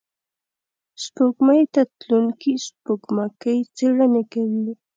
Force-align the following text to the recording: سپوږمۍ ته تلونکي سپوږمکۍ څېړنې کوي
سپوږمۍ 1.03 1.61
ته 1.73 1.81
تلونکي 1.99 2.53
سپوږمکۍ 2.67 3.59
څېړنې 3.75 4.23
کوي 4.33 4.69